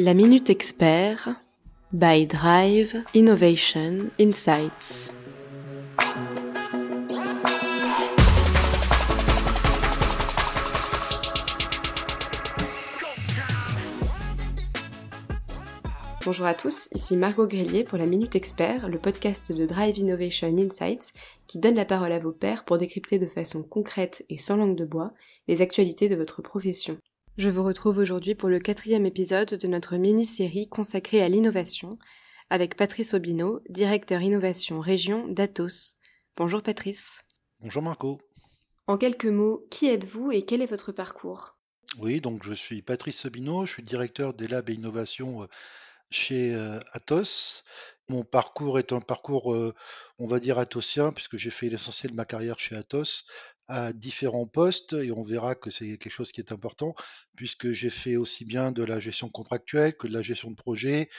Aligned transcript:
La 0.00 0.14
Minute 0.14 0.48
Expert 0.48 1.28
by 1.92 2.24
Drive 2.24 3.02
Innovation 3.14 4.10
Insights. 4.20 5.12
Bonjour 16.24 16.46
à 16.46 16.54
tous, 16.54 16.88
ici 16.94 17.16
Margot 17.16 17.48
Grélier 17.48 17.82
pour 17.82 17.98
la 17.98 18.06
Minute 18.06 18.36
Expert, 18.36 18.88
le 18.88 18.98
podcast 19.00 19.50
de 19.50 19.66
Drive 19.66 19.98
Innovation 19.98 20.56
Insights 20.56 21.12
qui 21.48 21.58
donne 21.58 21.74
la 21.74 21.84
parole 21.84 22.12
à 22.12 22.20
vos 22.20 22.30
pairs 22.30 22.64
pour 22.64 22.78
décrypter 22.78 23.18
de 23.18 23.26
façon 23.26 23.64
concrète 23.64 24.24
et 24.30 24.38
sans 24.38 24.58
langue 24.58 24.76
de 24.76 24.84
bois 24.84 25.12
les 25.48 25.60
actualités 25.60 26.08
de 26.08 26.14
votre 26.14 26.40
profession. 26.40 26.98
Je 27.38 27.50
vous 27.50 27.62
retrouve 27.62 27.98
aujourd'hui 27.98 28.34
pour 28.34 28.48
le 28.48 28.58
quatrième 28.58 29.06
épisode 29.06 29.54
de 29.54 29.68
notre 29.68 29.96
mini-série 29.96 30.68
consacrée 30.68 31.22
à 31.22 31.28
l'innovation 31.28 31.96
avec 32.50 32.76
Patrice 32.76 33.14
Obino, 33.14 33.60
directeur 33.68 34.22
innovation 34.22 34.80
région 34.80 35.28
d'Atos. 35.28 35.94
Bonjour 36.36 36.64
Patrice. 36.64 37.20
Bonjour 37.60 37.80
Marco. 37.80 38.18
En 38.88 38.98
quelques 38.98 39.26
mots, 39.26 39.64
qui 39.70 39.86
êtes-vous 39.86 40.32
et 40.32 40.44
quel 40.44 40.62
est 40.62 40.66
votre 40.66 40.90
parcours? 40.90 41.56
Oui, 42.00 42.20
donc 42.20 42.42
je 42.42 42.54
suis 42.54 42.82
Patrice 42.82 43.24
Obino, 43.24 43.66
je 43.66 43.74
suis 43.74 43.84
directeur 43.84 44.34
des 44.34 44.48
labs 44.48 44.68
et 44.68 44.74
innovation 44.74 45.44
euh, 45.44 45.46
chez 46.10 46.52
euh, 46.56 46.80
Atos. 46.90 47.62
Mon 48.08 48.24
parcours 48.24 48.80
est 48.80 48.92
un 48.92 49.00
parcours, 49.00 49.54
euh, 49.54 49.76
on 50.18 50.26
va 50.26 50.40
dire, 50.40 50.58
atosien, 50.58 51.12
puisque 51.12 51.36
j'ai 51.36 51.50
fait 51.50 51.68
l'essentiel 51.68 52.10
de 52.10 52.16
ma 52.16 52.24
carrière 52.24 52.58
chez 52.58 52.74
Atos 52.74 53.26
à 53.68 53.92
différents 53.92 54.46
postes, 54.46 54.94
et 54.94 55.12
on 55.12 55.22
verra 55.22 55.54
que 55.54 55.70
c'est 55.70 55.98
quelque 55.98 56.12
chose 56.12 56.32
qui 56.32 56.40
est 56.40 56.52
important, 56.52 56.94
puisque 57.36 57.72
j'ai 57.72 57.90
fait 57.90 58.16
aussi 58.16 58.44
bien 58.44 58.72
de 58.72 58.82
la 58.82 58.98
gestion 58.98 59.28
contractuelle 59.28 59.96
que 59.96 60.08
de 60.08 60.12
la 60.12 60.22
gestion 60.22 60.50
de 60.50 60.56
projet, 60.56 61.10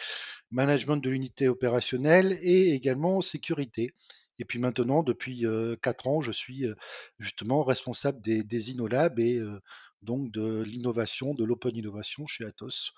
management 0.52 0.98
de 0.98 1.10
l'unité 1.10 1.48
opérationnelle 1.48 2.38
et 2.42 2.74
également 2.74 3.22
sécurité. 3.22 3.94
Et 4.40 4.46
puis 4.46 4.58
maintenant, 4.58 5.04
depuis 5.04 5.46
euh, 5.46 5.76
quatre 5.82 6.08
ans, 6.08 6.22
je 6.22 6.32
suis 6.32 6.66
euh, 6.66 6.74
justement 7.20 7.64
responsable 7.64 8.22
des, 8.22 8.42
des 8.44 8.72
InnoLab 8.72 9.20
et 9.20 9.38
euh, 9.38 9.60
donc 10.02 10.32
de 10.32 10.62
l'innovation, 10.64 11.34
de 11.34 11.44
l'open 11.44 11.76
innovation 11.76 12.26
chez 12.26 12.46
Atos 12.46 12.94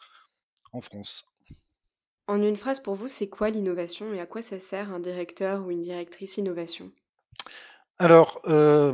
en 0.72 0.82
France. 0.82 1.26
En 2.28 2.42
une 2.42 2.56
phrase 2.56 2.80
pour 2.80 2.96
vous, 2.96 3.08
c'est 3.08 3.28
quoi 3.28 3.50
l'innovation 3.50 4.14
et 4.14 4.22
à 4.22 4.26
quoi 4.26 4.42
ça 4.42 4.60
sert 4.60 4.94
un 4.94 5.00
directeur 5.00 5.66
ou 5.66 5.72
une 5.72 5.82
directrice 5.82 6.38
innovation? 6.38 6.92
Alors, 7.98 8.42
euh, 8.46 8.94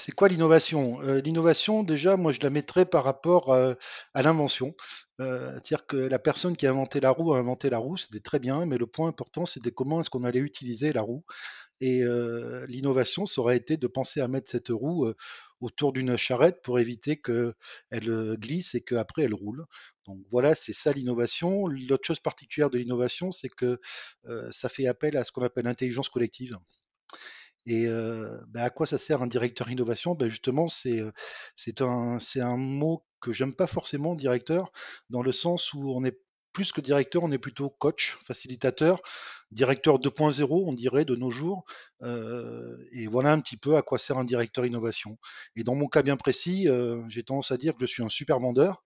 c'est 0.00 0.12
quoi 0.12 0.28
l'innovation? 0.28 1.00
Euh, 1.02 1.20
L'innovation, 1.20 1.82
déjà, 1.82 2.16
moi, 2.16 2.32
je 2.32 2.40
la 2.40 2.50
mettrais 2.50 2.86
par 2.86 3.04
rapport 3.04 3.52
euh, 3.52 3.74
à 4.14 4.22
l'invention. 4.22 4.74
Euh, 5.20 5.50
C'est-à-dire 5.52 5.86
que 5.86 5.96
la 5.96 6.18
personne 6.18 6.56
qui 6.56 6.66
a 6.66 6.70
inventé 6.70 7.00
la 7.00 7.10
roue 7.10 7.34
a 7.34 7.38
inventé 7.38 7.70
la 7.70 7.78
roue, 7.78 7.96
c'était 7.96 8.20
très 8.20 8.38
bien, 8.38 8.64
mais 8.66 8.78
le 8.78 8.86
point 8.86 9.08
important, 9.08 9.46
c'était 9.46 9.70
comment 9.70 10.00
est-ce 10.00 10.10
qu'on 10.10 10.24
allait 10.24 10.40
utiliser 10.40 10.92
la 10.92 11.02
roue. 11.02 11.24
Et 11.82 12.02
l'innovation, 12.68 13.24
ça 13.24 13.40
aurait 13.40 13.56
été 13.56 13.78
de 13.78 13.86
penser 13.86 14.20
à 14.20 14.28
mettre 14.28 14.50
cette 14.50 14.68
roue 14.68 15.10
autour 15.60 15.94
d'une 15.94 16.18
charrette 16.18 16.60
pour 16.62 16.78
éviter 16.78 17.16
qu'elle 17.16 17.54
glisse 18.38 18.74
et 18.74 18.82
qu'après 18.82 19.22
elle 19.22 19.32
roule. 19.32 19.64
Donc 20.04 20.18
voilà, 20.30 20.54
c'est 20.54 20.74
ça 20.74 20.92
l'innovation. 20.92 21.68
L'autre 21.68 22.06
chose 22.06 22.20
particulière 22.20 22.68
de 22.68 22.76
l'innovation, 22.76 23.30
c'est 23.32 23.48
que 23.48 23.80
ça 24.50 24.68
fait 24.68 24.86
appel 24.88 25.16
à 25.16 25.24
ce 25.24 25.32
qu'on 25.32 25.42
appelle 25.42 25.64
l'intelligence 25.64 26.10
collective. 26.10 26.58
Et 27.66 27.86
euh, 27.86 28.38
ben, 28.48 28.62
à 28.62 28.70
quoi 28.70 28.86
ça 28.86 28.98
sert 28.98 29.22
un 29.22 29.26
directeur 29.26 29.70
innovation? 29.70 30.14
Ben 30.14 30.28
Justement, 30.28 30.68
c'est 30.68 31.00
euh, 31.00 31.12
c'est 31.56 31.80
un, 31.82 32.56
mot 32.56 33.04
que 33.20 33.32
j'aime 33.32 33.54
pas 33.54 33.66
forcément, 33.66 34.14
directeur, 34.14 34.72
dans 35.10 35.22
le 35.22 35.32
sens 35.32 35.72
où 35.74 35.90
on 35.90 36.04
est 36.04 36.18
plus 36.52 36.72
que 36.72 36.80
directeur, 36.80 37.22
on 37.22 37.30
est 37.30 37.38
plutôt 37.38 37.70
coach, 37.70 38.18
facilitateur, 38.26 39.00
directeur 39.52 40.00
2.0, 40.00 40.46
on 40.50 40.72
dirait, 40.72 41.04
de 41.04 41.14
nos 41.14 41.30
jours. 41.30 41.64
Euh, 42.02 42.76
et 42.92 43.06
voilà 43.06 43.32
un 43.32 43.40
petit 43.40 43.56
peu 43.56 43.76
à 43.76 43.82
quoi 43.82 43.98
sert 43.98 44.18
un 44.18 44.24
directeur 44.24 44.66
innovation. 44.66 45.18
Et 45.54 45.62
dans 45.62 45.74
mon 45.74 45.86
cas 45.86 46.02
bien 46.02 46.16
précis, 46.16 46.66
j'ai 47.08 47.22
tendance 47.22 47.52
à 47.52 47.56
dire 47.56 47.74
que 47.74 47.86
je 47.86 47.86
suis 47.86 48.02
un 48.02 48.08
super 48.08 48.40
vendeur, 48.40 48.82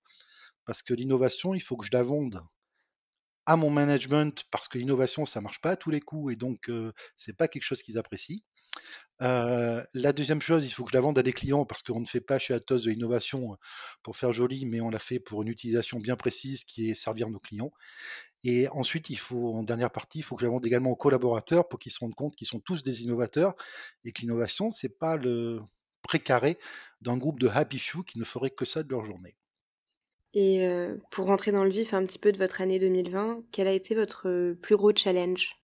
parce 0.67 0.83
que 0.83 0.95
l'innovation, 0.95 1.55
il 1.55 1.61
faut 1.61 1.77
que 1.77 1.87
je 1.87 1.93
la 1.93 2.03
vende 2.03 2.43
à 3.47 3.57
mon 3.57 3.71
management, 3.71 4.45
parce 4.51 4.69
que 4.69 4.79
l'innovation, 4.79 5.27
ça 5.27 5.41
marche 5.41 5.61
pas 5.61 5.73
à 5.73 5.77
tous 5.77 5.91
les 5.91 6.01
coups, 6.01 6.33
et 6.33 6.37
donc 6.37 6.69
euh, 6.69 6.93
c'est 7.17 7.37
pas 7.37 7.49
quelque 7.49 7.63
chose 7.63 7.83
qu'ils 7.83 7.99
apprécient. 7.99 8.41
Euh, 9.23 9.85
la 9.95 10.13
deuxième 10.13 10.43
chose, 10.43 10.65
il 10.65 10.71
faut 10.71 10.85
que 10.85 10.91
je 10.91 10.97
la 10.97 11.01
vende 11.01 11.19
à 11.19 11.23
des 11.23 11.33
clients 11.33 11.65
parce 11.65 11.83
qu'on 11.83 12.01
ne 12.01 12.07
fait 12.07 12.21
pas 12.21 12.39
chez 12.39 12.53
Atos 12.53 12.83
de 12.85 12.91
l'innovation 12.91 13.53
euh, 13.53 13.57
pour 14.03 14.17
faire 14.17 14.33
joli, 14.33 14.67
mais 14.67 14.81
on 14.81 14.91
l'a 14.91 14.99
fait 14.99 15.21
pour 15.21 15.43
une 15.43 15.49
utilisation 15.49 16.01
bien 16.01 16.17
précise 16.17 16.65
qui 16.65 16.91
est 16.91 16.95
servir 16.95 17.31
nos 17.31 17.39
clients. 17.39 17.73
Et 18.43 18.69
ensuite, 18.69 19.11
il 19.11 19.19
faut, 19.19 19.55
en 19.55 19.63
dernière 19.63 19.91
partie, 19.91 20.19
il 20.19 20.23
faut 20.23 20.37
que 20.37 20.43
je 20.43 20.47
la 20.47 20.53
vende 20.53 20.67
également 20.67 20.91
aux 20.91 20.97
collaborateurs 20.97 21.69
pour 21.69 21.79
qu'ils 21.79 21.93
se 21.93 22.01
rendent 22.01 22.15
compte 22.15 22.37
qu'ils 22.37 22.47
sont 22.47 22.61
tous 22.61 22.83
des 22.83 23.03
innovateurs 23.03 23.55
et 24.05 24.13
que 24.13 24.21
l'innovation, 24.21 24.71
c'est 24.71 24.99
pas 24.99 25.17
le 25.17 25.61
précaré 26.03 26.59
d'un 27.01 27.17
groupe 27.17 27.41
de 27.41 27.49
happy 27.49 27.79
few 27.79 28.03
qui 28.03 28.19
ne 28.19 28.25
ferait 28.25 28.51
que 28.51 28.65
ça 28.65 28.83
de 28.83 28.91
leur 28.91 29.05
journée. 29.05 29.37
Et 30.35 30.67
euh, 30.67 30.97
pour 31.11 31.27
rentrer 31.27 31.53
dans 31.53 31.65
le 31.65 31.71
vif 31.71 31.95
un 31.95 32.05
petit 32.05 32.19
peu 32.19 32.33
de 32.33 32.39
votre 32.39 32.61
année 32.61 32.79
2020, 32.79 33.45
quel 33.53 33.69
a 33.69 33.73
été 33.73 33.95
votre 33.95 34.55
plus 34.61 34.77
gros 34.77 34.95
challenge? 34.95 35.57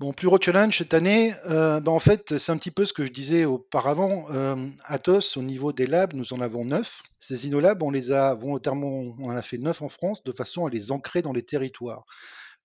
Mon 0.00 0.12
plus 0.12 0.28
challenge 0.40 0.78
cette 0.78 0.94
année, 0.94 1.34
ben 1.44 1.88
en 1.88 1.98
fait, 1.98 2.38
c'est 2.38 2.52
un 2.52 2.56
petit 2.56 2.70
peu 2.70 2.84
ce 2.84 2.92
que 2.92 3.04
je 3.04 3.10
disais 3.10 3.44
auparavant. 3.44 4.26
Euh, 4.30 4.54
Atos, 4.84 5.36
au 5.36 5.42
niveau 5.42 5.72
des 5.72 5.88
labs, 5.88 6.14
nous 6.14 6.32
en 6.32 6.40
avons 6.40 6.64
neuf. 6.64 7.02
Ces 7.18 7.46
InnoLabs, 7.48 7.82
on 7.82 7.90
les 7.90 8.12
a 8.12 8.32
volontairement, 8.34 9.16
on 9.18 9.24
en 9.24 9.36
a 9.36 9.42
fait 9.42 9.58
neuf 9.58 9.82
en 9.82 9.88
France 9.88 10.22
de 10.22 10.30
façon 10.30 10.66
à 10.66 10.70
les 10.70 10.92
ancrer 10.92 11.20
dans 11.20 11.32
les 11.32 11.42
territoires. 11.42 12.04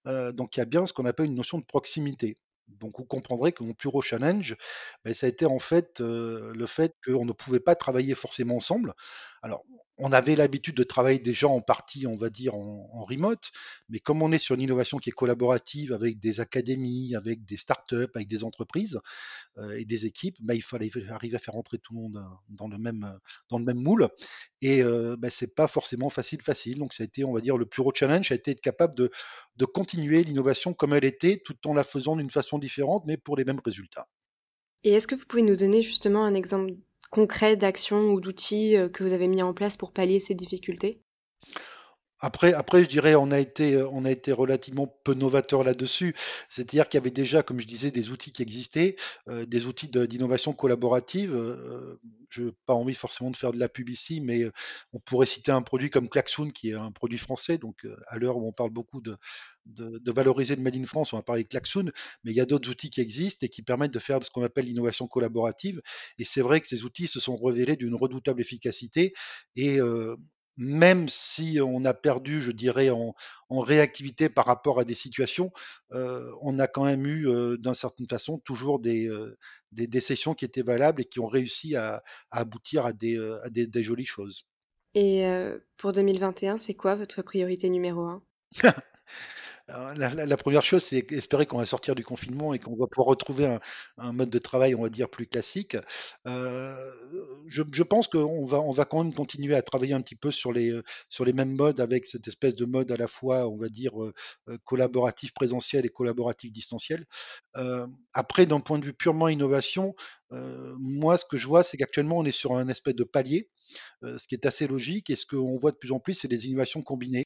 Euh, 0.06 0.32
donc 0.32 0.56
il 0.56 0.60
y 0.60 0.62
a 0.62 0.66
bien 0.66 0.86
ce 0.86 0.94
qu'on 0.94 1.06
appelle 1.06 1.26
une 1.26 1.36
notion 1.36 1.58
de 1.58 1.66
proximité. 1.66 2.38
Donc 2.68 3.00
vous 3.00 3.06
comprendrez 3.06 3.52
que 3.52 3.64
mon 3.64 3.74
plus 3.74 3.90
gros 3.90 4.04
challenge, 4.04 4.56
ben, 5.04 5.16
ça 5.16 5.26
a 5.26 5.30
été 5.30 5.48
en 5.48 5.60
fait 5.60 6.02
euh, 6.02 6.54
le 6.54 6.68
fait 6.68 6.94
qu'on 7.04 7.26
ne 7.26 7.32
pouvait 7.32 7.60
pas 7.60 7.74
travailler 7.76 8.14
forcément 8.14 8.58
ensemble. 8.58 8.94
Alors, 9.44 9.64
on 9.98 10.12
avait 10.12 10.36
l'habitude 10.36 10.76
de 10.76 10.84
travailler 10.84 11.20
déjà 11.20 11.48
en 11.48 11.62
partie, 11.62 12.08
on 12.08 12.16
va 12.16 12.30
dire, 12.30 12.56
en, 12.56 13.04
remote, 13.04 13.52
mais 13.90 14.00
comme 14.00 14.22
on 14.22 14.32
est 14.32 14.40
sur 14.40 14.56
une 14.56 14.62
innovation 14.62 14.98
qui 14.98 15.10
est 15.10 15.14
collaborative 15.14 15.94
avec 15.94 16.20
des 16.20 16.40
académies, 16.40 17.14
avec 17.16 17.46
des 17.46 17.58
startups, 17.58 18.10
avec 18.16 18.28
des 18.28 18.44
entreprises 18.44 19.00
euh, 19.58 19.78
et 19.78 19.86
des 19.86 20.06
équipes, 20.06 20.36
ben, 20.40 20.54
il 20.54 20.64
fallait 20.64 20.90
arriver 21.10 21.36
à 21.36 21.40
faire 21.40 21.56
entrer 21.56 21.78
tout 21.78 21.94
le 21.94 22.00
monde 22.00 22.18
euh, 22.18 22.36
dans 22.50 22.68
le 22.68 22.78
même, 22.78 23.20
moule. 23.76 24.08
Et 24.62 24.82
euh, 24.82 25.16
c'est 25.30 25.54
pas 25.54 25.68
forcément 25.68 26.10
facile, 26.10 26.42
facile. 26.42 26.80
Donc 26.80 26.94
ça 26.94 27.04
a 27.04 27.06
été, 27.06 27.24
on 27.24 27.34
va 27.34 27.42
dire, 27.42 27.58
le 27.58 27.66
plus 27.66 27.84
gros 27.84 27.94
challenge, 27.94 28.30
ça 28.30 28.34
a 28.34 28.38
été 28.38 28.52
être 28.52 28.62
capable 28.62 28.96
de 28.96 29.66
continuer 29.66 30.24
l'innovation 30.24 30.74
comme 30.74 30.94
elle 30.94 31.06
était, 31.06 31.42
tout 31.44 31.68
en 31.68 31.74
la 31.74 31.84
faisant 31.84 32.16
d'une 32.16 32.32
façon 32.32 32.58
différente, 32.58 33.04
mais 33.06 33.18
pour 33.18 33.36
les 33.36 33.44
mêmes 33.44 33.62
résultats. 33.64 34.08
Et 34.84 34.94
est-ce 34.94 35.08
que 35.08 35.16
vous 35.16 35.26
pouvez 35.26 35.44
nous 35.44 35.56
donner 35.56 35.82
justement 35.82 36.26
un 36.26 36.34
exemple 36.34 36.74
concret 37.14 37.56
d'actions 37.56 38.10
ou 38.12 38.20
d'outils 38.20 38.76
euh, 38.76 38.90
que 38.90 39.04
vous 39.04 39.14
avez 39.14 39.28
mis 39.28 39.44
en 39.44 39.54
place 39.54 39.78
pour 39.78 39.92
pallier 39.92 40.20
ces 40.20 40.34
difficultés? 40.34 41.04
Après, 42.24 42.54
après, 42.54 42.84
je 42.84 42.88
dirais, 42.88 43.16
on 43.16 43.32
a 43.32 43.40
été, 43.40 43.74
euh, 43.74 43.90
on 43.92 44.06
a 44.06 44.12
été 44.12 44.32
relativement 44.32 44.88
peu 45.04 45.14
novateur 45.14 45.66
là-dessus. 45.66 46.16
C'est-à-dire 46.48 46.88
qu'il 46.88 46.98
y 46.98 47.02
avait 47.02 47.12
déjà, 47.12 47.44
comme 47.44 47.60
je 47.60 47.68
disais, 47.68 47.92
des 47.92 48.12
outils 48.12 48.32
qui 48.32 48.42
existaient, 48.42 48.96
euh, 49.28 49.46
des 49.46 49.66
outils 49.66 49.90
d'innovation 49.90 50.54
collaborative. 50.54 51.36
Euh, 51.36 52.00
je 52.30 52.44
n'ai 52.44 52.52
pas 52.66 52.76
envie 52.76 52.96
forcément 52.96 53.30
de 53.30 53.36
faire 53.36 53.52
de 53.52 53.60
la 53.60 53.68
pub 53.68 53.90
ici, 53.90 54.22
mais 54.22 54.46
on 54.94 55.00
pourrait 55.00 55.26
citer 55.26 55.52
un 55.52 55.62
produit 55.62 55.90
comme 55.90 56.08
Klaxoon, 56.08 56.50
qui 56.52 56.70
est 56.70 56.76
un 56.76 56.92
produit 56.92 57.18
français. 57.18 57.58
Donc, 57.58 57.86
à 58.08 58.18
l'heure 58.18 58.38
où 58.38 58.48
on 58.48 58.54
parle 58.54 58.70
beaucoup 58.72 59.02
de, 59.02 59.18
valoriser 60.10 60.56
le 60.56 60.62
Made 60.62 60.78
in 60.78 60.86
France, 60.86 61.12
on 61.12 61.18
va 61.18 61.24
parler 61.24 61.44
de 61.44 61.50
Klaxoon, 61.50 61.92
mais 62.24 62.32
il 62.32 62.38
y 62.38 62.42
a 62.42 62.46
d'autres 62.46 62.70
outils 62.70 62.90
qui 62.90 63.02
existent 63.02 63.46
et 63.46 63.50
qui 63.50 63.64
permettent 63.64 63.94
de 63.94 64.00
faire 64.00 64.24
ce 64.24 64.32
qu'on 64.32 64.44
appelle 64.44 64.66
l'innovation 64.66 65.08
collaborative. 65.08 65.82
Et 66.20 66.24
c'est 66.24 66.42
vrai 66.42 66.62
que 66.62 66.70
ces 66.70 66.86
outils 66.86 67.10
se 67.10 67.20
sont 67.20 67.36
révélés 67.36 67.76
d'une 67.76 67.96
redoutable 67.96 68.40
efficacité. 68.40 69.12
Et 69.58 69.80
même 70.58 71.10
si 71.10 71.60
on 71.62 71.84
a 71.86 71.94
perdu, 71.94 72.42
je 72.42 72.52
dirais, 72.52 72.90
en, 72.90 73.16
en 73.50 73.60
réactivité 73.62 74.30
par 74.30 74.46
rapport 74.46 74.80
à 74.80 74.86
des 74.86 74.94
situations, 74.96 75.52
euh, 75.94 76.32
on 76.42 76.60
a 76.60 76.68
quand 76.68 76.86
même 76.86 77.06
eu, 77.06 77.28
euh, 77.28 77.58
d'une 77.58 77.74
certaine 77.74 78.08
façon, 78.08 78.38
toujours 78.40 78.80
des, 78.80 79.08
euh, 79.08 79.38
des, 79.72 79.88
des 79.88 80.02
sessions 80.02 80.34
qui 80.34 80.46
étaient 80.46 80.62
valables 80.62 81.02
et 81.02 81.06
qui 81.06 81.20
ont 81.20 81.28
réussi 81.28 81.76
à, 81.76 82.04
à 82.32 82.40
aboutir 82.40 82.86
à 82.86 82.94
des, 82.94 83.18
à 83.44 83.50
des, 83.50 83.68
des 83.68 83.84
jolies 83.84 84.06
choses. 84.06 84.46
Et 84.96 85.26
pour 85.78 85.92
2021, 85.92 86.58
c'est 86.58 86.76
quoi 86.76 86.96
votre 86.96 87.24
priorité 87.24 87.70
numéro 87.70 88.02
un? 88.02 88.20
Alors, 88.62 88.76
la, 89.70 90.38
première 90.38 90.64
chose, 90.64 90.84
c'est 90.84 91.10
espérer 91.14 91.46
qu'on 91.46 91.58
va 91.58 91.66
sortir 91.66 91.96
du 91.96 92.04
confinement 92.04 92.54
et 92.54 92.60
qu'on 92.60 92.76
va 92.76 92.88
pouvoir 92.88 93.08
retrouver 93.08 93.58
un, 93.98 94.12
mode 94.12 94.30
de 94.30 94.40
travail, 94.40 94.76
on 94.76 94.82
va 94.82 94.90
dire, 94.90 95.10
plus 95.10 95.26
classique. 95.26 95.78
Euh, 96.28 96.76
je, 97.48 97.84
pense 97.84 98.08
qu'on 98.08 98.46
va, 98.46 98.60
on 98.60 98.72
va 98.72 98.84
quand 98.84 99.04
même 99.04 99.14
continuer 99.14 99.56
à 99.56 99.62
travailler 99.62 99.94
un 99.94 100.02
petit 100.02 100.16
peu 100.16 100.32
sur 100.32 100.52
les, 100.52 100.78
sur 101.08 101.24
les 101.24 101.32
mêmes 101.32 101.56
modes 101.56 101.80
avec 101.80 102.06
cette 102.06 102.28
espèce 102.28 102.56
de 102.56 102.66
mode 102.66 102.92
à 102.92 102.98
la 102.98 103.08
fois, 103.08 103.48
on 103.48 103.56
va 103.56 103.70
dire, 103.70 104.02
euh, 104.04 104.14
euh, 104.50 104.58
collaboratif 104.66 105.34
présentiel 105.34 105.86
et 105.86 105.90
collaboratif 105.90 106.52
distanciel. 106.52 107.06
Après, 108.14 108.46
d'un 108.46 108.60
point 108.60 108.80
de 108.80 108.86
vue 108.86 108.94
purement 108.94 109.30
innovation, 109.30 109.96
moi, 110.32 111.18
ce 111.18 111.26
que 111.26 111.38
je 111.38 111.48
vois, 111.48 111.64
c'est 111.64 111.78
qu'actuellement, 111.78 112.18
on 112.18 112.26
est 112.26 112.32
sur 112.32 112.56
un 112.56 112.68
espèce 112.68 112.96
de 112.96 113.04
palier, 113.04 113.50
ce 114.02 114.28
qui 114.28 114.36
est 114.36 114.46
assez 114.46 114.68
logique. 114.68 115.10
Et 115.10 115.16
ce 115.16 115.26
qu'on 115.26 115.58
voit 115.58 115.72
de 115.72 115.78
plus 115.78 115.92
en 115.92 116.00
plus, 116.00 116.16
c'est 116.16 116.28
des 116.28 116.48
innovations 116.48 116.82
combinées. 116.82 117.26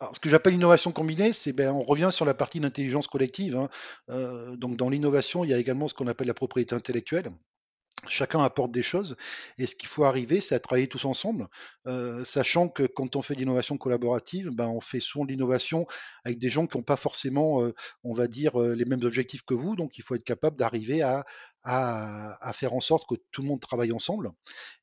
Alors, 0.00 0.14
ce 0.14 0.20
que 0.20 0.28
j'appelle 0.28 0.52
l'innovation 0.52 0.92
combinée, 0.92 1.32
c'est 1.32 1.52
ben, 1.52 1.72
on 1.72 1.82
revient 1.82 2.10
sur 2.12 2.24
la 2.24 2.34
partie 2.34 2.60
d'intelligence 2.60 3.08
collective. 3.08 3.56
hein. 3.56 3.68
Euh, 4.10 4.56
donc, 4.56 4.76
dans 4.76 4.88
l'innovation, 4.88 5.44
il 5.44 5.50
y 5.50 5.54
a 5.54 5.58
également 5.58 5.88
ce 5.88 5.94
qu'on 5.94 6.06
appelle 6.06 6.28
la 6.28 6.34
propriété 6.34 6.74
intellectuelle. 6.74 7.30
Chacun 8.08 8.44
apporte 8.44 8.70
des 8.70 8.82
choses 8.82 9.16
et 9.58 9.66
ce 9.66 9.74
qu'il 9.74 9.88
faut 9.88 10.04
arriver, 10.04 10.40
c'est 10.40 10.54
à 10.54 10.60
travailler 10.60 10.86
tous 10.86 11.04
ensemble, 11.04 11.48
euh, 11.88 12.24
sachant 12.24 12.68
que 12.68 12.84
quand 12.84 13.16
on 13.16 13.22
fait 13.22 13.34
de 13.34 13.40
l'innovation 13.40 13.76
collaborative, 13.76 14.50
ben, 14.50 14.68
on 14.68 14.80
fait 14.80 15.00
souvent 15.00 15.24
de 15.24 15.32
l'innovation 15.32 15.84
avec 16.24 16.38
des 16.38 16.48
gens 16.48 16.68
qui 16.68 16.76
n'ont 16.78 16.84
pas 16.84 16.96
forcément, 16.96 17.62
euh, 17.64 17.74
on 18.04 18.14
va 18.14 18.28
dire, 18.28 18.56
les 18.58 18.84
mêmes 18.84 19.02
objectifs 19.02 19.42
que 19.42 19.54
vous. 19.54 19.74
Donc, 19.74 19.98
il 19.98 20.04
faut 20.04 20.14
être 20.14 20.24
capable 20.24 20.56
d'arriver 20.56 21.02
à, 21.02 21.24
à- 21.64 22.52
faire 22.52 22.72
en 22.72 22.80
sorte 22.80 23.06
que 23.08 23.14
tout 23.30 23.42
le 23.42 23.48
monde 23.48 23.60
travaille 23.60 23.92
ensemble. 23.92 24.30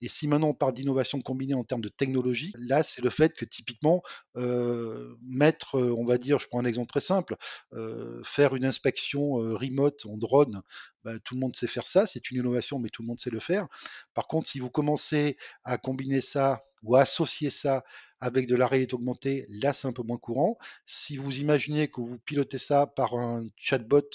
Et 0.01 0.09
si 0.09 0.27
maintenant 0.27 0.49
on 0.49 0.53
parle 0.53 0.73
d'innovation 0.73 1.19
combinée 1.21 1.53
en 1.53 1.63
termes 1.63 1.81
de 1.81 1.89
technologie, 1.89 2.51
là, 2.57 2.83
c'est 2.83 3.01
le 3.01 3.09
fait 3.09 3.33
que 3.35 3.45
typiquement, 3.45 4.01
euh, 4.37 5.15
mettre, 5.21 5.75
euh, 5.79 5.93
on 5.97 6.05
va 6.05 6.17
dire, 6.17 6.39
je 6.39 6.47
prends 6.47 6.59
un 6.59 6.65
exemple 6.65 6.87
très 6.89 7.01
simple, 7.01 7.35
euh, 7.73 8.21
faire 8.23 8.55
une 8.55 8.65
inspection 8.65 9.33
remote 9.33 10.05
en 10.05 10.17
drone 10.17 10.61
bah, 11.03 11.19
tout 11.19 11.35
le 11.35 11.39
monde 11.41 11.55
sait 11.55 11.67
faire 11.67 11.87
ça, 11.87 12.07
c'est 12.07 12.31
une 12.31 12.37
innovation, 12.37 12.79
mais 12.79 12.89
tout 12.89 13.03
le 13.03 13.07
monde 13.07 13.19
sait 13.19 13.29
le 13.29 13.39
faire. 13.39 13.67
Par 14.13 14.27
contre, 14.27 14.47
si 14.47 14.59
vous 14.59 14.69
commencez 14.69 15.37
à 15.63 15.77
combiner 15.77 16.21
ça 16.21 16.63
ou 16.83 16.95
à 16.95 17.01
associer 17.01 17.49
ça 17.49 17.83
avec 18.25 18.47
de 18.47 18.55
la 18.55 18.65
réalité 18.65 18.95
augmentée, 18.95 19.45
là, 19.49 19.71
c'est 19.71 19.87
un 19.87 19.93
peu 19.93 20.01
moins 20.01 20.17
courant. 20.17 20.57
Si 20.87 21.15
vous 21.15 21.37
imaginez 21.37 21.89
que 21.89 22.01
vous 22.01 22.17
pilotez 22.17 22.57
ça 22.57 22.87
par 22.87 23.13
un 23.13 23.45
chatbot, 23.55 24.09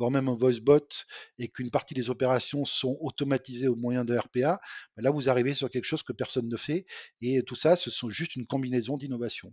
voire 0.00 0.10
même 0.10 0.28
un 0.28 0.34
voicebot, 0.34 0.88
et 1.38 1.46
qu'une 1.46 1.70
partie 1.70 1.94
des 1.94 2.10
opérations 2.10 2.64
sont 2.64 2.98
automatisées 3.00 3.68
au 3.68 3.76
moyen 3.76 4.04
de 4.04 4.16
RPA, 4.16 4.60
bah, 4.96 5.02
là, 5.02 5.12
vous 5.12 5.28
arrivez 5.28 5.54
sur 5.54 5.70
quelque 5.70 5.84
chose 5.84 6.02
que 6.02 6.12
personne 6.12 6.48
ne 6.48 6.56
fait. 6.56 6.86
Et 7.20 7.40
tout 7.44 7.54
ça, 7.54 7.76
ce 7.76 7.88
sont 7.88 8.10
juste 8.10 8.34
une 8.34 8.46
combinaison 8.46 8.96
d'innovations. 8.96 9.52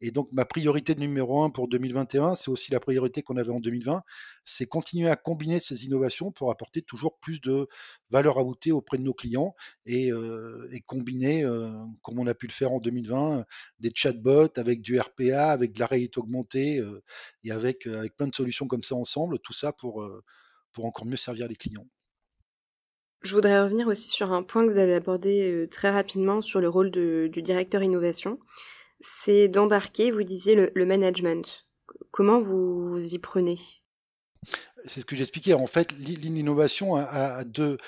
Et 0.00 0.12
donc, 0.12 0.28
ma 0.32 0.44
priorité 0.44 0.94
numéro 0.94 1.42
un 1.42 1.50
pour 1.50 1.66
2021, 1.66 2.36
c'est 2.36 2.50
aussi 2.50 2.70
la 2.70 2.78
priorité 2.78 3.22
qu'on 3.22 3.36
avait 3.36 3.50
en 3.50 3.58
2020, 3.58 4.02
c'est 4.44 4.66
continuer 4.66 5.08
à 5.08 5.16
combiner 5.16 5.58
ces 5.58 5.84
innovations 5.84 6.30
pour 6.30 6.50
apporter 6.52 6.82
toujours 6.82 7.18
plus 7.18 7.40
de 7.40 7.68
valeur 8.10 8.38
ajoutée 8.38 8.70
auprès 8.70 8.98
de 8.98 9.02
nos 9.02 9.12
clients 9.12 9.54
et, 9.86 10.12
euh, 10.12 10.68
combiner, 10.86 11.44
euh, 11.44 11.72
comme 12.02 12.20
on 12.20 12.26
a 12.26 12.34
pu 12.34 12.46
le 12.46 12.52
faire 12.52 12.72
en 12.72 12.78
2020, 12.78 13.44
des 13.80 13.90
chatbots 13.94 14.56
avec 14.56 14.80
du 14.80 14.98
RPA, 14.98 15.50
avec 15.50 15.72
de 15.72 15.80
la 15.80 15.86
réalité 15.86 16.18
augmentée 16.18 16.78
euh, 16.78 17.02
et 17.42 17.50
avec, 17.50 17.86
avec 17.86 18.16
plein 18.16 18.28
de 18.28 18.34
solutions 18.34 18.68
comme 18.68 18.82
ça 18.82 18.94
ensemble, 18.94 19.38
tout 19.40 19.52
ça 19.52 19.72
pour, 19.72 20.08
pour 20.72 20.84
encore 20.84 21.06
mieux 21.06 21.16
servir 21.16 21.48
les 21.48 21.56
clients. 21.56 21.86
Je 23.22 23.34
voudrais 23.34 23.60
revenir 23.60 23.88
aussi 23.88 24.08
sur 24.08 24.30
un 24.32 24.44
point 24.44 24.64
que 24.64 24.70
vous 24.70 24.78
avez 24.78 24.94
abordé 24.94 25.66
très 25.72 25.90
rapidement 25.90 26.40
sur 26.40 26.60
le 26.60 26.68
rôle 26.68 26.92
du 26.92 27.42
directeur 27.42 27.82
innovation. 27.82 28.38
C'est 29.00 29.48
d'embarquer, 29.48 30.10
vous 30.10 30.22
disiez, 30.24 30.54
le, 30.54 30.86
management. 30.86 31.66
Comment 32.10 32.40
vous 32.40 33.14
y 33.14 33.18
prenez? 33.18 33.58
C'est 34.84 35.00
ce 35.00 35.06
que 35.06 35.16
j'expliquais. 35.16 35.54
En 35.54 35.66
fait, 35.66 35.92
l'i- 35.92 36.16
l'innovation 36.16 36.96
a, 36.96 37.44
deux, 37.44 37.78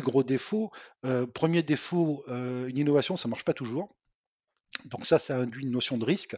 gros 0.00 0.22
défauts. 0.22 0.70
Euh, 1.04 1.26
premier 1.26 1.62
défaut, 1.62 2.24
euh, 2.28 2.66
une 2.66 2.78
innovation, 2.78 3.16
ça 3.16 3.28
marche 3.28 3.44
pas 3.44 3.54
toujours. 3.54 3.96
Donc 4.84 5.04
ça, 5.04 5.18
ça 5.18 5.36
induit 5.38 5.64
une 5.64 5.72
notion 5.72 5.98
de 5.98 6.04
risque. 6.04 6.36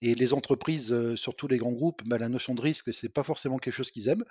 Et 0.00 0.14
les 0.14 0.32
entreprises, 0.32 0.92
euh, 0.92 1.16
surtout 1.16 1.48
les 1.48 1.58
grands 1.58 1.72
groupes, 1.72 2.02
bah, 2.06 2.16
la 2.18 2.28
notion 2.28 2.54
de 2.54 2.60
risque, 2.60 2.92
c'est 2.94 3.08
pas 3.10 3.22
forcément 3.22 3.58
quelque 3.58 3.74
chose 3.74 3.90
qu'ils 3.90 4.08
aiment, 4.08 4.24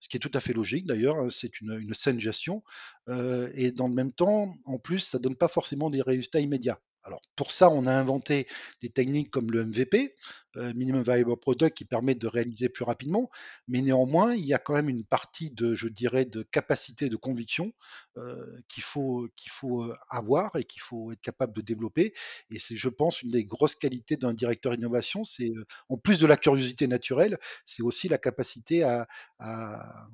ce 0.00 0.08
qui 0.08 0.16
est 0.16 0.20
tout 0.20 0.30
à 0.34 0.40
fait 0.40 0.52
logique 0.52 0.86
d'ailleurs. 0.86 1.16
hein, 1.16 1.30
C'est 1.30 1.60
une, 1.60 1.94
saine 1.94 2.18
gestion. 2.18 2.62
Et 3.08 3.70
dans 3.70 3.88
le 3.88 3.94
même 3.94 4.12
temps, 4.12 4.56
en 4.64 4.78
plus, 4.78 5.00
ça 5.00 5.18
donne 5.18 5.36
pas 5.36 5.48
forcément 5.48 5.90
des 5.90 6.02
résultats 6.02 6.40
immédiats. 6.40 6.80
Alors 7.06 7.22
pour 7.36 7.52
ça, 7.52 7.70
on 7.70 7.86
a 7.86 7.92
inventé 7.94 8.48
des 8.82 8.90
techniques 8.90 9.30
comme 9.30 9.52
le 9.52 9.64
MVP, 9.64 10.16
euh, 10.56 10.74
Minimum 10.74 11.04
Viable 11.04 11.36
Product, 11.36 11.76
qui 11.76 11.84
permet 11.84 12.16
de 12.16 12.26
réaliser 12.26 12.68
plus 12.68 12.82
rapidement. 12.84 13.30
Mais 13.68 13.80
néanmoins, 13.80 14.34
il 14.34 14.44
y 14.44 14.54
a 14.54 14.58
quand 14.58 14.74
même 14.74 14.88
une 14.88 15.04
partie 15.04 15.50
de, 15.52 15.76
je 15.76 15.86
dirais, 15.86 16.24
de 16.24 16.42
capacité 16.42 17.08
de 17.08 17.14
conviction 17.14 17.72
euh, 18.16 18.44
qu'il 18.68 18.82
faut, 18.82 19.28
faut 19.48 19.84
euh, 19.84 19.96
avoir 20.10 20.56
et 20.56 20.64
qu'il 20.64 20.82
faut 20.82 21.12
être 21.12 21.20
capable 21.20 21.52
de 21.52 21.60
développer. 21.60 22.12
Et 22.50 22.58
c'est, 22.58 22.74
je 22.74 22.88
pense, 22.88 23.22
une 23.22 23.30
des 23.30 23.44
grosses 23.44 23.76
qualités 23.76 24.16
d'un 24.16 24.34
directeur 24.34 24.74
innovation, 24.74 25.24
c'est 25.24 25.52
en 25.88 25.98
plus 25.98 26.18
de 26.18 26.26
la 26.26 26.36
curiosité 26.36 26.88
naturelle, 26.88 27.38
c'est 27.66 27.82
aussi 27.82 28.08
la 28.08 28.18
capacité 28.18 28.82
à, 28.82 29.06
à- 29.38 30.08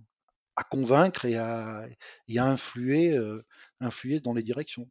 convaincre 0.70 1.24
et 1.26 1.36
à, 1.36 1.86
influer, 2.38 3.18
influer 3.80 4.20
dans 4.20 4.32
les 4.32 4.42
directions. 4.42 4.88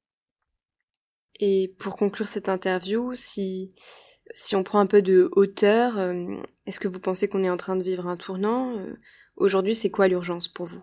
Et 1.40 1.76
pour 1.80 1.96
conclure 1.98 2.28
cette 2.28 2.50
interview, 2.50 3.14
si, 3.16 3.70
si 4.34 4.56
on 4.56 4.64
prend 4.64 4.80
un 4.80 4.86
peu 4.86 5.02
de 5.02 5.30
hauteur, 5.34 5.98
euh, 5.98 6.36
est-ce 6.66 6.80
que 6.80 6.88
vous 6.88 7.00
pensez 7.00 7.28
qu'on 7.28 7.44
est 7.44 7.50
en 7.50 7.58
train 7.58 7.76
de 7.76 7.84
vivre 7.84 8.08
un 8.08 8.18
tournant? 8.18 8.78
Euh, 8.78 8.96
Aujourd'hui, 9.38 9.76
c'est 9.76 9.90
quoi 9.90 10.08
l'urgence 10.08 10.48
pour 10.48 10.68
vous? 10.68 10.82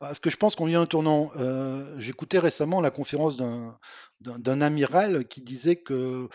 Parce 0.00 0.18
que 0.18 0.30
je 0.30 0.36
pense 0.36 0.56
qu'on 0.56 0.64
vit 0.64 0.74
un 0.74 0.86
tournant. 0.86 1.30
Euh, 1.36 1.94
J'écoutais 2.00 2.38
récemment 2.38 2.80
la 2.80 2.90
conférence 2.90 3.36
d'un 3.36 4.60
amiral 4.60 5.28
qui 5.28 5.42
disait 5.42 5.76
que 5.76 6.28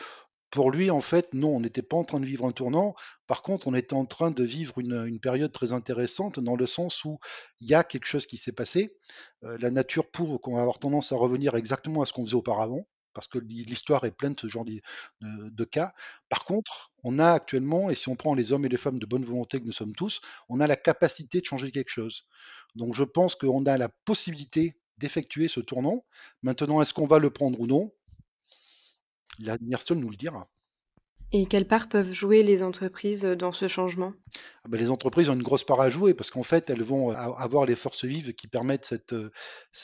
pour 0.51 0.71
lui, 0.71 0.91
en 0.91 1.01
fait, 1.01 1.33
non, 1.33 1.57
on 1.57 1.59
n'était 1.59 1.81
pas 1.81 1.97
en 1.97 2.05
train 2.05 2.19
de 2.19 2.25
vivre 2.25 2.45
un 2.45 2.51
tournant. 2.51 2.95
Par 3.27 3.41
contre, 3.41 3.67
on 3.67 3.73
était 3.73 3.95
en 3.95 4.05
train 4.05 4.31
de 4.31 4.43
vivre 4.43 4.79
une, 4.79 5.05
une 5.07 5.19
période 5.19 5.51
très 5.51 5.73
intéressante 5.73 6.39
dans 6.39 6.55
le 6.55 6.65
sens 6.67 7.03
où 7.03 7.19
il 7.59 7.67
y 7.67 7.73
a 7.73 7.83
quelque 7.83 8.05
chose 8.05 8.27
qui 8.27 8.37
s'est 8.37 8.53
passé. 8.53 8.95
La 9.41 9.71
nature 9.71 10.09
prouve 10.09 10.37
qu'on 10.37 10.55
va 10.55 10.61
avoir 10.61 10.79
tendance 10.79 11.11
à 11.11 11.17
revenir 11.17 11.55
exactement 11.55 12.03
à 12.03 12.05
ce 12.05 12.13
qu'on 12.13 12.23
faisait 12.23 12.35
auparavant, 12.35 12.87
parce 13.15 13.27
que 13.27 13.39
l'histoire 13.39 14.03
est 14.03 14.11
pleine 14.11 14.33
de 14.35 14.41
ce 14.41 14.47
genre 14.47 14.65
de, 15.21 15.63
cas. 15.63 15.93
Par 16.29 16.45
contre, 16.45 16.91
on 17.03 17.17
a 17.17 17.31
actuellement, 17.31 17.89
et 17.89 17.95
si 17.95 18.09
on 18.09 18.15
prend 18.15 18.35
les 18.35 18.51
hommes 18.51 18.65
et 18.65 18.69
les 18.69 18.77
femmes 18.77 18.99
de 18.99 19.05
bonne 19.07 19.23
volonté 19.23 19.59
que 19.59 19.65
nous 19.65 19.71
sommes 19.71 19.95
tous, 19.95 20.21
on 20.49 20.59
a 20.59 20.67
la 20.67 20.75
capacité 20.75 21.39
de 21.39 21.45
changer 21.45 21.71
quelque 21.71 21.89
chose. 21.89 22.27
Donc 22.75 22.93
je 22.93 23.03
pense 23.03 23.33
qu'on 23.35 23.65
a 23.65 23.77
la 23.77 23.89
possibilité 23.89 24.77
d'effectuer 24.97 25.47
ce 25.47 25.61
tournant. 25.61 26.05
Maintenant, 26.43 26.81
est-ce 26.81 26.93
qu'on 26.93 27.07
va 27.07 27.17
le 27.17 27.29
prendre 27.29 27.59
ou 27.59 27.65
non? 27.65 27.91
L'avenir 29.39 29.81
seul 29.81 29.97
nous 29.97 30.09
le 30.09 30.17
dira. 30.17 30.49
Et 31.31 31.47
quelle 31.47 31.67
part 31.67 31.89
peuvent 31.89 32.13
jouer 32.13 32.43
les 32.43 32.63
entreprises 32.63 33.23
dans 33.23 33.51
ce 33.51 33.67
changement? 33.67 34.11
Ah 34.63 34.69
ben, 34.69 34.79
les 34.79 34.89
entreprises 34.89 35.27
ont 35.27 35.33
une 35.33 35.43
grosse 35.43 35.63
part 35.63 35.81
à 35.81 35.89
jouer 35.89 36.13
parce 36.13 36.29
qu'en 36.29 36.43
fait, 36.43 36.69
elles 36.69 36.83
vont 36.83 37.09
avoir 37.09 37.65
les 37.65 37.75
forces 37.75 38.05
vives 38.05 38.33
qui 38.33 38.47
permettent 38.47 38.93
euh, 39.11 39.31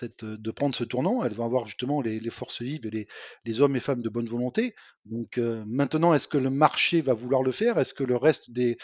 euh, 0.04 0.38
de 0.38 0.52
prendre 0.52 0.76
ce 0.76 0.84
tournant. 0.84 1.24
Elles 1.24 1.34
vont 1.34 1.46
avoir 1.46 1.66
justement 1.66 2.00
les, 2.02 2.30
forces 2.30 2.62
vives 2.62 2.86
et 2.86 3.08
les, 3.44 3.62
hommes 3.62 3.76
et 3.76 3.80
femmes 3.80 4.02
de 4.02 4.10
bonne 4.10 4.28
volonté. 4.28 4.76
Donc 5.06 5.38
euh, 5.38 5.64
maintenant, 5.66 6.14
est-ce 6.14 6.28
que 6.28 6.38
le 6.38 6.52
marché 6.52 7.02
va 7.02 7.14
vouloir 7.14 7.42
le 7.42 7.52
faire? 7.52 7.80
Est-ce 7.80 7.94
que 7.94 8.04
le 8.04 8.16
reste 8.16 8.52
des, 8.52 8.78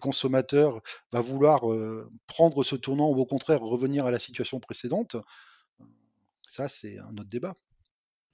consommateurs 0.00 0.80
va 1.12 1.20
vouloir 1.20 1.62
prendre 2.26 2.64
ce 2.64 2.74
tournant 2.74 3.10
ou 3.10 3.16
au 3.16 3.26
contraire 3.26 3.60
revenir 3.60 4.06
à 4.06 4.10
la 4.10 4.18
situation 4.18 4.60
précédente? 4.60 5.16
Ça, 6.48 6.68
c'est 6.68 6.98
un 6.98 7.12
autre 7.16 7.28
débat. 7.28 7.54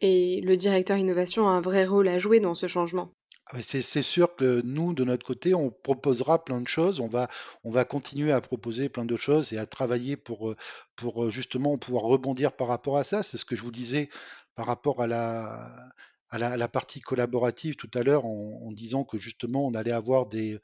Et 0.00 0.40
le 0.42 0.56
directeur 0.56 0.96
innovation 0.96 1.48
a 1.48 1.52
un 1.52 1.60
vrai 1.60 1.84
rôle 1.84 2.08
à 2.08 2.18
jouer 2.18 2.40
dans 2.40 2.54
ce 2.54 2.66
changement. 2.66 3.12
Ah 3.52 3.58
c'est 3.62 4.02
sûr 4.02 4.36
que 4.36 4.62
nous, 4.64 4.94
de 4.94 5.02
notre 5.02 5.26
côté, 5.26 5.54
on 5.54 5.70
proposera 5.70 6.44
plein 6.44 6.60
de 6.60 6.68
choses. 6.68 7.00
On 7.00 7.08
va, 7.08 7.28
on 7.64 7.72
va 7.72 7.84
continuer 7.84 8.30
à 8.30 8.40
proposer 8.40 8.88
plein 8.88 9.04
de 9.04 9.16
choses 9.16 9.52
et 9.52 9.58
à 9.58 9.66
travailler 9.66 10.16
pour, 10.16 10.50
euh, 10.50 10.56
pour 10.94 11.24
euh, 11.24 11.30
justement 11.30 11.76
pouvoir 11.76 12.04
rebondir 12.04 12.52
par 12.52 12.68
rapport 12.68 12.96
à 12.96 13.02
ça. 13.02 13.24
C'est 13.24 13.38
ce 13.38 13.44
que 13.44 13.56
je 13.56 13.62
vous 13.62 13.72
disais 13.72 14.08
par 14.54 14.66
rapport 14.66 15.02
à 15.02 15.08
la, 15.08 15.90
à 16.30 16.56
la, 16.56 16.68
partie 16.68 17.00
collaborative 17.00 17.74
tout 17.74 17.90
à 17.94 18.02
l'heure 18.02 18.24
en, 18.24 18.70
disant 18.70 19.04
que 19.04 19.18
justement 19.18 19.66
on 19.66 19.74
allait 19.74 19.90
avoir 19.90 20.26
des, 20.26 20.60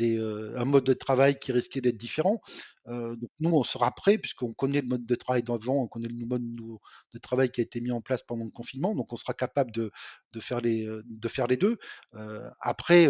euh, 0.00 0.54
un 0.56 0.64
mode 0.64 0.84
de 0.84 0.94
travail 0.94 1.38
qui 1.38 1.52
risquait 1.52 1.82
d'être 1.82 1.98
différent. 1.98 2.40
Euh, 2.88 3.14
donc 3.16 3.30
nous, 3.40 3.50
on 3.50 3.62
sera 3.62 3.94
prêts 3.94 4.16
puisqu'on 4.16 4.54
connaît 4.54 4.80
le 4.80 4.88
mode 4.88 5.04
de 5.04 5.14
travail 5.14 5.42
d'avant, 5.42 5.82
on 5.82 5.86
connaît 5.86 6.08
le 6.08 6.26
mode 6.26 6.42
de 6.54 7.18
travail 7.18 7.50
qui 7.50 7.60
a 7.60 7.64
été 7.64 7.80
mis 7.82 7.92
en 7.92 8.00
place 8.00 8.22
pendant 8.22 8.44
le 8.44 8.50
confinement. 8.50 8.94
Donc 8.94 9.12
on 9.12 9.16
sera 9.16 9.34
capable 9.34 9.70
de, 9.72 9.92
de 10.32 10.40
faire 10.40 10.62
les, 10.62 10.86
euh, 10.86 11.02
de 11.04 11.28
faire 11.28 11.46
les 11.46 11.58
deux. 11.58 11.78
Après, 12.60 13.08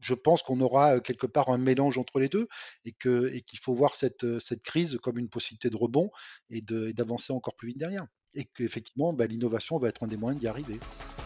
je 0.00 0.14
pense 0.14 0.42
qu'on 0.42 0.60
aura 0.60 1.00
quelque 1.00 1.26
part 1.26 1.48
un 1.50 1.58
mélange 1.58 1.96
entre 1.96 2.18
les 2.18 2.28
deux 2.28 2.48
et 2.84 2.92
que, 2.92 3.32
et 3.32 3.42
qu'il 3.42 3.60
faut 3.60 3.74
voir 3.74 3.94
cette, 3.94 4.40
cette 4.40 4.62
crise 4.62 4.98
comme 5.02 5.18
une 5.18 5.28
possibilité 5.28 5.70
de 5.70 5.76
rebond 5.76 6.10
et 6.50 6.60
d'avancer 6.60 7.32
encore 7.32 7.54
plus 7.54 7.68
vite 7.68 7.78
derrière 7.78 8.06
et 8.36 8.44
qu'effectivement, 8.44 9.12
bah, 9.12 9.26
l'innovation 9.26 9.78
va 9.78 9.88
être 9.88 10.04
un 10.04 10.06
des 10.06 10.16
moyens 10.16 10.40
d'y 10.40 10.46
arriver. 10.46 10.78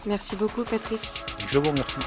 Merci 0.05 0.35
beaucoup, 0.35 0.63
Patrice. 0.63 1.15
Je 1.47 1.59
vous 1.59 1.69
remercie. 1.69 1.99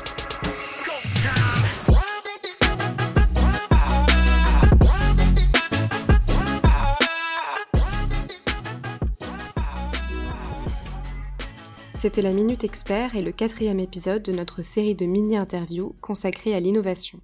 C'était 11.92 12.20
la 12.20 12.32
Minute 12.32 12.64
Expert 12.64 13.16
et 13.16 13.23
le 13.23 13.32
quatrième 13.32 13.80
épisode 13.80 14.23
de 14.23 14.32
notre 14.32 14.61
série 14.61 14.94
de 14.94 15.06
mini-interviews 15.06 15.96
consacrée 16.02 16.54
à 16.54 16.61
l'innovation. 16.61 17.18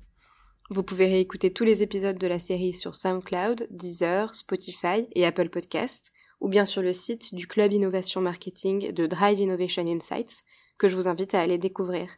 Vous 0.70 0.82
pouvez 0.82 1.06
réécouter 1.06 1.52
tous 1.52 1.64
les 1.64 1.82
épisodes 1.82 2.16
de 2.16 2.26
la 2.26 2.38
série 2.38 2.72
sur 2.72 2.96
SoundCloud, 2.96 3.66
Deezer, 3.70 4.34
Spotify 4.34 5.06
et 5.14 5.26
Apple 5.26 5.50
Podcasts 5.50 6.12
ou 6.40 6.49
bien 6.49 6.66
sur 6.66 6.82
le 6.82 6.92
site 6.92 7.35
du 7.35 7.47
Club 7.47 7.73
Innovation 7.73 8.20
Marketing 8.20 8.92
de 8.92 9.06
Drive 9.06 9.38
Innovation 9.38 9.87
Insights, 9.87 10.42
que 10.78 10.88
je 10.88 10.97
vous 10.97 11.09
invite 11.09 11.35
à 11.35 11.40
aller 11.40 11.59
découvrir. 11.59 12.11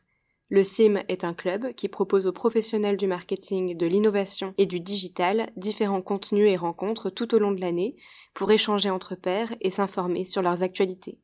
Le 0.49 0.65
CIM 0.65 1.03
est 1.09 1.25
un 1.25 1.33
club 1.33 1.73
qui 1.75 1.89
propose 1.89 2.27
aux 2.27 2.33
professionnels 2.33 2.99
du 2.99 3.07
marketing, 3.07 3.75
de 3.75 3.87
l'innovation 3.87 4.53
et 4.59 4.67
du 4.67 4.81
digital 4.81 5.49
différents 5.57 6.03
contenus 6.03 6.51
et 6.51 6.57
rencontres 6.57 7.09
tout 7.09 7.35
au 7.35 7.39
long 7.39 7.53
de 7.53 7.63
l'année 7.63 7.97
pour 8.35 8.53
échanger 8.53 8.91
entre 8.91 9.15
pairs 9.15 9.55
et 9.63 9.71
s'informer 9.71 10.27
sur 10.27 10.43
leurs 10.43 10.63
actualités. 10.63 11.17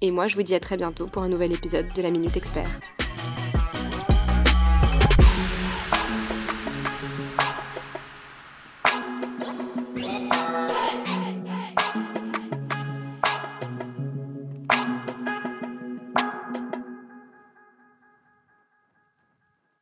et 0.00 0.10
moi 0.10 0.26
je 0.26 0.34
vous 0.34 0.42
dis 0.42 0.56
à 0.56 0.60
très 0.60 0.76
bientôt 0.76 1.06
pour 1.06 1.22
un 1.22 1.28
nouvel 1.28 1.52
épisode 1.52 1.86
de 1.94 2.02
la 2.02 2.10
Minute 2.10 2.36
Expert. 2.36 2.80